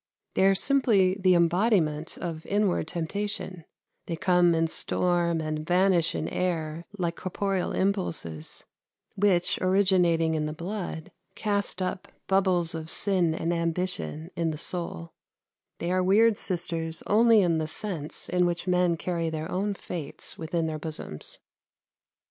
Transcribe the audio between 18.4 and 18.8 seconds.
which